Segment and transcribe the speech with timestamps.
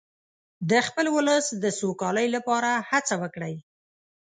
[0.69, 3.55] د خپل ولس د سوکالۍ لپاره هڅه وکړئ.